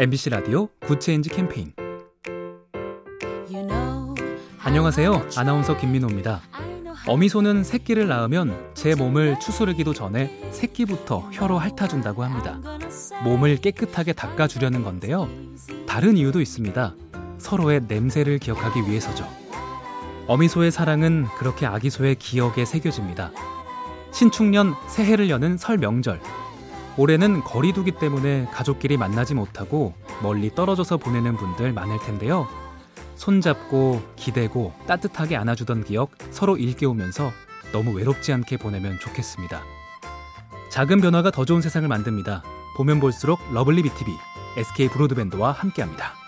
MBC 0.00 0.30
라디오 0.30 0.68
Good 0.86 1.03
Change 1.03 1.28
캠페인 1.28 1.72
안녕하세요. 4.60 5.26
아나운서 5.36 5.76
김민호입니다. 5.76 6.40
어미소는 7.08 7.64
새끼를 7.64 8.06
낳으면 8.06 8.70
제 8.74 8.94
몸을 8.94 9.40
추스르기도 9.40 9.92
전에 9.94 10.50
새끼부터 10.52 11.30
혀로 11.32 11.58
핥아준다고 11.58 12.22
합니다. 12.22 12.60
몸을 13.24 13.56
깨끗하게 13.56 14.12
닦아주려는 14.12 14.84
건데요. 14.84 15.28
다른 15.88 16.16
이유도 16.16 16.40
있습니다. 16.40 16.94
서로의 17.38 17.80
냄새를 17.88 18.38
기억하기 18.38 18.82
위해서죠. 18.82 19.26
어미소의 20.28 20.70
사랑은 20.70 21.26
그렇게 21.38 21.66
아기소의 21.66 22.14
기억에 22.14 22.64
새겨집니다. 22.64 23.32
신축년 24.12 24.76
새해를 24.86 25.28
여는 25.28 25.56
설 25.56 25.76
명절. 25.76 26.20
올해는 26.98 27.44
거리두기 27.44 27.92
때문에 27.92 28.46
가족끼리 28.52 28.96
만나지 28.96 29.34
못하고 29.34 29.94
멀리 30.20 30.52
떨어져서 30.52 30.96
보내는 30.96 31.36
분들 31.36 31.72
많을 31.72 31.98
텐데요. 32.00 32.48
손잡고 33.14 34.02
기대고 34.16 34.72
따뜻하게 34.88 35.36
안아주던 35.36 35.84
기억 35.84 36.10
서로 36.32 36.56
일깨우면서 36.56 37.30
너무 37.72 37.92
외롭지 37.92 38.32
않게 38.32 38.56
보내면 38.56 38.98
좋겠습니다. 38.98 39.62
작은 40.70 41.00
변화가 41.00 41.30
더 41.30 41.44
좋은 41.44 41.60
세상을 41.60 41.86
만듭니다. 41.88 42.42
보면 42.76 42.98
볼수록 42.98 43.38
lovely 43.52 43.82
B 43.82 43.91
tv 43.91 44.10
SK 44.56 44.88
브로드밴드와 44.88 45.52
함께합니다. 45.52 46.27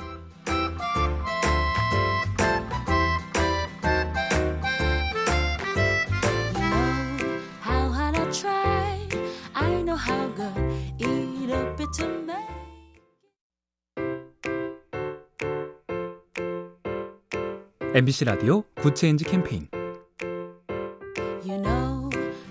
MBC 17.92 18.24
라디오 18.24 18.62
Good 18.80 18.98
Change 18.98 19.24
캠페인 19.24 19.66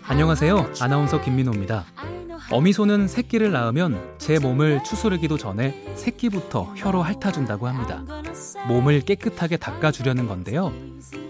안녕하세요. 0.04 0.74
아나운서 0.82 1.22
김민호입니다. 1.22 1.86
어미소는 2.52 3.08
새끼를 3.08 3.54
낳으면 3.54 4.16
제 4.18 4.38
몸을 4.38 4.84
추스르기도 4.84 5.38
전에 5.38 5.94
새끼부터 5.96 6.74
혀로 6.76 7.04
핥아준다고 7.04 7.70
합니다. 7.70 8.04
몸을 8.68 9.00
깨끗하게 9.00 9.56
닦아주려는 9.56 10.28
건데요. 10.28 10.74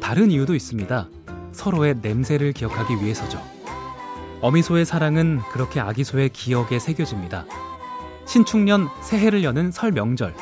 다른 0.02 0.32
이유도 0.32 0.56
있습니다. 0.56 1.08
서로의 1.52 1.98
냄새를 2.02 2.52
기억하기 2.54 3.04
위해서죠. 3.04 3.40
어미소의 4.42 4.86
사랑은 4.86 5.42
그렇게 5.52 5.80
아기소의 5.80 6.30
기억에 6.30 6.80
새겨집니다. 6.80 7.46
신축년 8.26 8.90
새해를 9.02 9.44
여는 9.44 9.70
설 9.72 9.92
명절. 9.92 10.34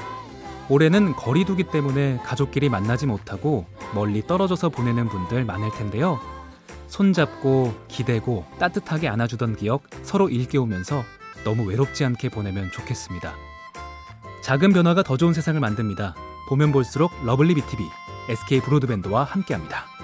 올해는 0.70 1.16
거리두기 1.16 1.64
때문에 1.64 2.18
가족끼리 2.26 2.70
만나지 2.70 3.06
못하고 3.06 3.66
멀리 3.94 4.26
떨어져서 4.26 4.70
보내는 4.70 5.08
분들 5.08 5.46
많을 5.46 5.72
텐데요. 5.72 6.20
손잡고 6.88 7.74
기대고 7.88 8.46
따뜻하게 8.59 9.08
안아주던 9.08 9.56
기억 9.56 9.84
서로 10.04 10.30
일깨우면서 10.30 11.04
너무 11.44 11.64
외롭지 11.64 12.04
않게 12.06 12.30
보내면 12.30 12.72
좋겠습니다. 12.72 13.34
작은 14.42 14.74
변화가 14.74 15.04
더 15.04 15.18
좋은 15.18 15.34
세상을 15.34 15.59
만듭니다. 15.59 16.16
보면 16.50 16.72
볼수록 16.72 17.12
lovely 17.26 17.56
B 17.56 17.65
tv 17.65 17.84
SK 18.30 18.62
브로드밴드와 18.62 19.24
함께합니다. 19.24 19.97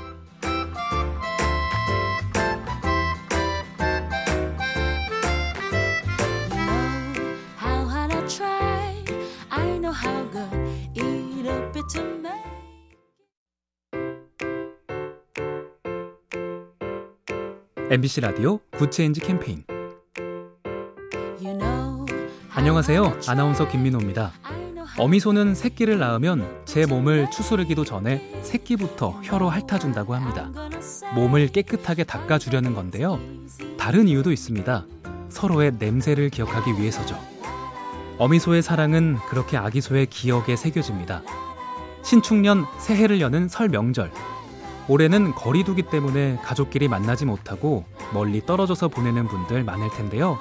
MBC 17.90 18.22
라디오 18.22 18.60
Good 18.72 18.92
Change 18.92 19.22
캠페인 19.22 19.64
안녕하세요. 22.50 23.20
아나운서 23.28 23.68
김민호입니다. 23.68 24.32
어미소는 24.98 25.56
새끼를 25.56 26.00
낳으면 26.00 26.62
제 26.66 26.86
몸을 26.86 27.30
추스르기도 27.32 27.84
전에 27.84 28.42
새끼부터 28.44 29.20
혀로 29.24 29.50
핥아준다고 29.50 30.16
합니다. 30.16 30.52
몸을 31.16 31.48
깨끗하게 31.48 32.04
닦아주려는 32.06 32.74
건데요. 32.74 33.20
다른 33.78 34.08
이유도 34.08 34.32
있습니다. 34.32 34.86
서로의 35.30 35.74
냄새를 35.80 36.30
기억하기 36.30 36.74
위해서죠. 36.80 37.20
어미소의 38.20 38.62
사랑은 38.62 39.18
그렇게 39.30 39.58
아기소의 39.58 40.06
기억에 40.06 40.56
새겨집니다. 40.56 41.24
신축년 42.04 42.66
새해를 42.80 43.22
여는 43.22 43.48
설 43.48 43.70
명절. 43.70 44.12
올해는 44.88 45.34
거리두기 45.34 45.84
때문에 45.84 46.38
가족끼리 46.44 46.88
만나지 46.88 47.26
못하고 47.26 47.86
멀리 48.14 48.46
떨어져서 48.46 48.90
보내는 48.90 49.28
분들 49.28 49.64
많을 49.64 49.90
텐데요. 49.92 50.38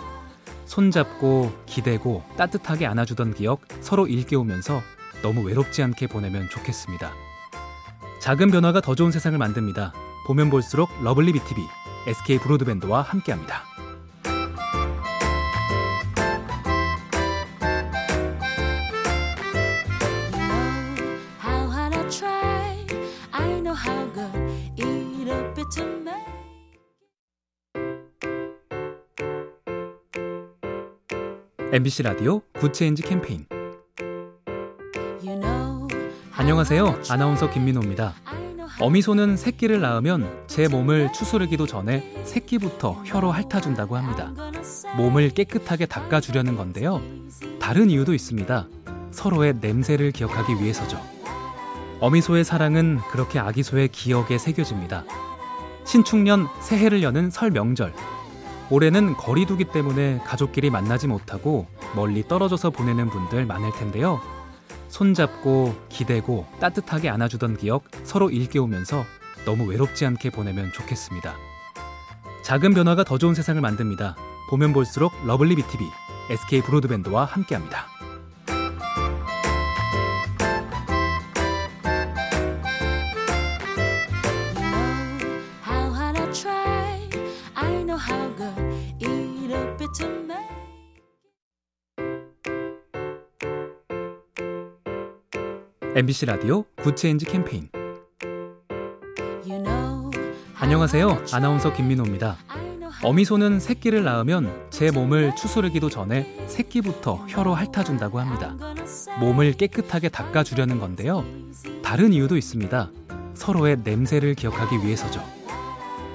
손잡고 0.66 1.52
기대고 1.66 2.22
따뜻하게 2.36 2.86
안아주던 2.86 3.34
기억 3.34 3.60
서로 3.80 4.06
일깨우면서 4.06 4.80
너무 5.22 5.42
외롭지 5.42 5.82
않게 5.82 6.08
보내면 6.08 6.48
좋겠습니다. 6.50 7.12
작은 8.20 8.50
변화가 8.50 8.80
더 8.80 8.94
좋은 8.94 9.12
세상을 9.12 9.38
만듭니다. 9.38 9.92
보면 10.26 10.50
볼수록 10.50 10.90
lovely 11.02 11.32
B 11.32 11.42
tv 11.42 11.62
SK 12.06 12.38
브로드밴드와 12.38 13.02
함께합니다. 13.02 13.62
MBC 31.72 32.02
라디오 32.02 32.42
Good 32.58 32.76
Change 32.76 33.02
캠페인 33.02 33.46
안녕하세요. 36.32 37.00
아나운서 37.08 37.48
김민호입니다. 37.48 38.12
어미소는 38.78 39.38
새끼를 39.38 39.80
낳으면 39.80 40.44
제 40.48 40.68
몸을 40.68 41.10
추스르기도 41.14 41.66
전에 41.66 42.24
새끼부터 42.26 43.02
혀로 43.06 43.30
핥아준다고 43.30 43.96
합니다. 43.96 44.34
몸을 44.98 45.30
깨끗하게 45.30 45.86
닦아주려는 45.86 46.58
건데요. 46.58 47.00
다른 47.58 47.88
이유도 47.88 48.12
있습니다. 48.12 48.68
서로의 49.10 49.54
냄새를 49.58 50.10
기억하기 50.10 50.62
위해서죠. 50.62 51.00
어미소의 52.00 52.44
사랑은 52.44 52.98
그렇게 53.10 53.38
아기소의 53.38 53.88
기억에 53.88 54.36
새겨집니다. 54.36 55.04
신축년 55.86 56.48
새해를 56.60 57.02
여는 57.02 57.30
설 57.30 57.50
명절. 57.50 57.94
올해는 58.72 59.18
거리두기 59.18 59.66
때문에 59.66 60.18
가족끼리 60.24 60.70
만나지 60.70 61.06
못하고 61.06 61.66
멀리 61.94 62.26
떨어져서 62.26 62.70
보내는 62.70 63.10
분들 63.10 63.44
많을 63.44 63.70
텐데요. 63.72 64.18
손잡고 64.88 65.74
기대고 65.90 66.46
따뜻하게 66.58 67.10
안아주던 67.10 67.58
기억 67.58 67.84
서로 68.04 68.30
일깨우면서 68.30 69.04
너무 69.44 69.64
외롭지 69.64 70.06
않게 70.06 70.30
보내면 70.30 70.72
좋겠습니다. 70.72 71.34
작은 72.44 72.72
변화가 72.72 73.04
더 73.04 73.18
좋은 73.18 73.34
세상을 73.34 73.60
만듭니다. 73.60 74.16
보면 74.48 74.72
볼수록 74.72 75.12
lovely 75.26 75.56
B 75.56 75.66
tv 75.66 75.84
SK 76.30 76.62
브로드밴드와 76.62 77.26
함께합니다. 77.26 77.92
MBC 95.94 96.24
라디오 96.24 96.64
굿 96.82 96.97
change 96.97 97.26
캠페인 97.26 97.68
안녕하세요. 100.56 101.24
아나운서 101.34 101.74
김민호입니다. 101.74 102.38
어미소는 103.02 103.60
새끼를 103.60 104.02
낳으면 104.02 104.68
제 104.70 104.90
몸을 104.90 105.36
추스르기도 105.36 105.90
전에 105.90 106.46
새끼부터 106.46 107.26
혀로 107.28 107.52
핥아준다고 107.52 108.20
합니다. 108.20 108.56
몸을 109.20 109.52
깨끗하게 109.52 110.08
닦아주려는 110.08 110.80
건데요. 110.80 111.26
다른 111.82 112.14
이유도 112.14 112.38
있습니다. 112.38 112.90
서로의 113.34 113.76
냄새를 113.84 114.34
기억하기 114.34 114.78
위해서죠. 114.78 115.22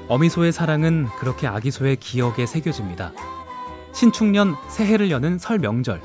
어미소의 0.08 0.54
사랑은 0.54 1.06
그렇게 1.20 1.46
아기소의 1.46 1.98
기억에 1.98 2.48
새겨집니다. 2.48 3.14
신축년 3.94 4.56
새해를 4.70 5.12
여는 5.12 5.38
설 5.38 5.60
명절. 5.60 6.02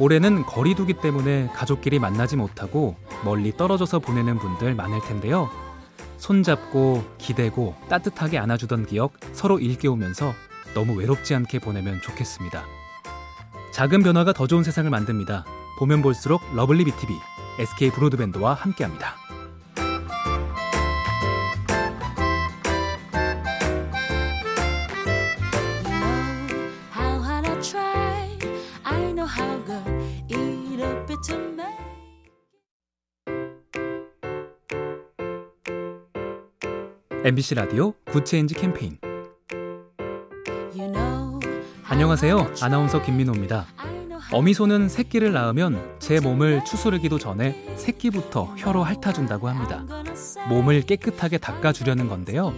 올해는 0.00 0.44
거리두기 0.46 0.94
때문에 0.94 1.48
가족끼리 1.54 1.98
만나지 1.98 2.36
못하고 2.36 2.96
멀리 3.24 3.56
떨어져서 3.56 3.98
보내는 3.98 4.38
분들 4.38 4.74
많을 4.74 5.00
텐데요. 5.00 5.50
손잡고 6.18 7.04
기대고 7.18 7.74
따뜻하게 7.88 8.38
안아주던 8.38 8.86
기억 8.86 9.12
서로 9.32 9.58
일깨우면서 9.58 10.32
너무 10.74 10.94
외롭지 10.94 11.34
않게 11.34 11.58
보내면 11.58 12.00
좋겠습니다. 12.00 12.64
작은 13.72 14.02
변화가 14.02 14.32
더 14.32 14.46
좋은 14.46 14.62
세상을 14.62 14.88
만듭니다. 14.90 15.44
보면 15.78 16.02
볼수록 16.02 16.42
lovely 16.54 16.84
BTV, 16.84 17.16
SK브로드밴드와 17.60 18.54
함께합니다. 18.54 19.27
MBC 37.24 37.56
라디오 37.56 37.94
굿 38.12 38.26
change 38.26 38.54
캠페인. 38.54 38.96
안녕하세요. 41.84 42.52
아나운서 42.62 43.02
김민호입니다. 43.02 43.66
어미소는 44.30 44.88
새끼를 44.88 45.32
낳으면 45.32 45.96
제 45.98 46.20
몸을 46.20 46.64
추스르기도 46.64 47.18
전에 47.18 47.74
새끼부터 47.76 48.54
혀로 48.56 48.84
핥아준다고 48.84 49.48
합니다. 49.48 49.84
몸을 50.48 50.82
깨끗하게 50.82 51.38
닦아주려는 51.38 52.08
건데요. 52.08 52.54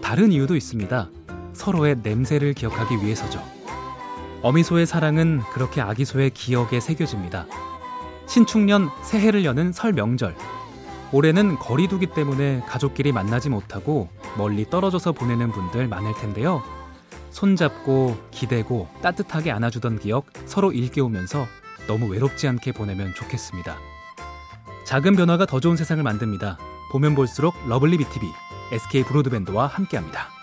다른 0.00 0.32
이유도 0.32 0.56
있습니다. 0.56 1.10
서로의 1.52 1.96
냄새를 2.02 2.54
기억하기 2.54 3.04
위해서죠. 3.04 3.42
어미소의 4.40 4.86
사랑은 4.86 5.40
그렇게 5.52 5.82
아기소의 5.82 6.30
기억에 6.30 6.80
새겨집니다. 6.80 7.46
신축년 8.26 8.88
새해를 9.02 9.44
여는 9.44 9.72
설 9.72 9.92
명절. 9.92 10.34
올해는 11.12 11.58
거리두기 11.58 12.06
때문에 12.06 12.60
가족끼리 12.66 13.12
만나지 13.12 13.48
못하고 13.48 14.08
멀리 14.36 14.68
떨어져서 14.68 15.12
보내는 15.12 15.50
분들 15.50 15.88
많을 15.88 16.14
텐데요. 16.14 16.62
손잡고 17.30 18.16
기대고 18.30 18.88
따뜻하게 19.02 19.50
안아주던 19.50 19.98
기억 20.00 20.26
서로 20.46 20.72
일깨우면서 20.72 21.46
너무 21.86 22.06
외롭지 22.06 22.46
않게 22.48 22.72
보내면 22.72 23.14
좋겠습니다. 23.14 23.76
작은 24.84 25.16
변화가 25.16 25.46
더 25.46 25.60
좋은 25.60 25.76
세상을 25.76 26.02
만듭니다. 26.02 26.58
보면 26.92 27.14
볼수록 27.14 27.54
lovely 27.68 27.98
BTV, 27.98 28.28
SK브로드밴드와 28.72 29.66
함께합니다. 29.66 30.37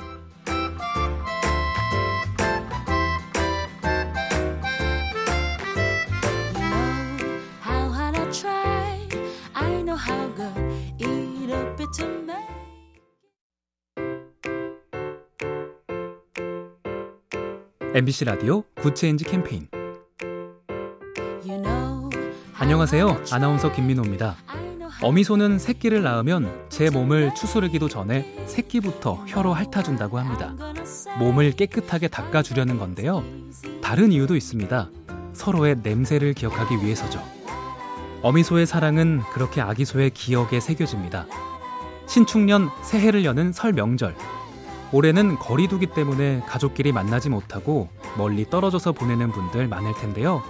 Know 9.95 9.97
how 9.97 10.27
good 10.35 10.51
it'll 10.99 11.77
be 11.77 11.85
to 11.93 12.05
make. 12.05 12.35
MBC 17.93 18.25
라디오 18.25 18.63
굿 18.81 18.95
change 18.95 19.23
캠페인 19.25 19.67
You 21.45 21.61
know. 21.61 22.09
안녕하세요. 22.55 23.23
아나운서 23.31 23.71
김민호입니다. 23.71 24.35
어미소는 25.01 25.59
새끼를 25.59 26.03
낳으면 26.03 26.67
제 26.69 26.89
몸을 26.89 27.33
추스르기도 27.35 27.89
전에 27.89 28.45
새끼부터 28.47 29.25
혀로 29.27 29.53
핥아준다고 29.53 30.17
합니다. 30.17 30.55
몸을 31.19 31.51
깨끗하게 31.51 32.07
닦아주려는 32.07 32.79
건데요. 32.79 33.23
다른 33.81 34.11
이유도 34.11 34.35
있습니다. 34.35 34.89
서로의 35.33 35.77
냄새를 35.83 36.33
기억하기 36.33 36.77
위해서죠. 36.77 37.21
어미소의 38.21 38.65
사랑은 38.65 39.21
그렇게 39.33 39.61
아기소의 39.61 40.11
기억에 40.11 40.59
새겨집니다. 40.59 41.27
신축년 42.07 42.69
새해를 42.83 43.25
여는 43.25 43.51
설 43.51 43.73
명절. 43.73 44.15
올해는 44.91 45.37
거리두기 45.37 45.87
때문에 45.87 46.41
가족끼리 46.47 46.91
만나지 46.91 47.29
못하고 47.29 47.89
멀리 48.17 48.49
떨어져서 48.49 48.93
보내는 48.93 49.31
분들 49.31 49.67
많을 49.67 49.93
텐데요. 49.95 50.41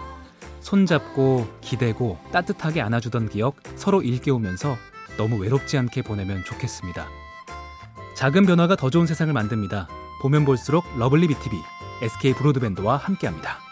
손잡고 0.60 1.48
기대고 1.62 2.18
따뜻하게 2.32 2.82
안아주던 2.82 3.30
기억 3.30 3.56
서로 3.76 4.02
일깨우면서 4.02 4.76
너무 5.18 5.38
외롭지 5.38 5.78
않게 5.78 6.02
보내면 6.02 6.44
좋겠습니다. 6.44 7.08
작은 8.16 8.46
변화가 8.46 8.76
더 8.76 8.90
좋은 8.90 9.06
세상을 9.06 9.32
만듭니다. 9.34 9.88
보면 10.22 10.46
볼수록 10.46 10.86
러블리 10.98 11.28
BTV, 11.28 11.60
SK 12.02 12.34
브로드밴드와 12.34 12.98
함께합니다. 12.98 13.65